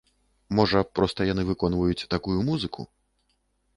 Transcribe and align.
Можа, 0.59 0.79
проста 1.01 1.27
яны 1.33 1.43
выконваюць 1.49 2.07
такую 2.15 2.39
музыку!? 2.51 2.81